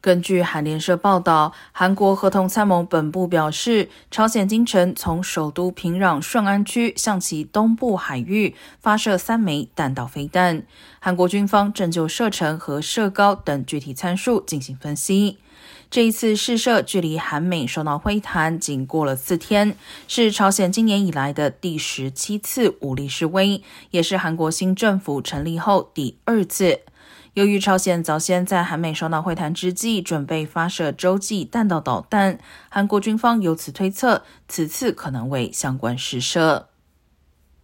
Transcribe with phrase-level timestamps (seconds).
[0.00, 10.62] 根据韩联社报道，韩国合同参谋本部表示，朝鲜今晨从首都平壤顺安区向其东部海域发射三枚弹道飞弹。
[11.00, 15.38] 韩国军方正就射程和射高等具体参数进行分析。
[15.90, 19.74] 这一次试射距离韩美首脑会谈仅过了四天，
[20.06, 26.82] 是朝鲜今年以来的第十七次武力示威，也是韩国新政府成立后第二次。
[27.38, 36.66] 由于朝鲜早先在韩美首脑会谈之际准备发射洲际弹道导弹，韩国军方由此推测此次可能为相关试射。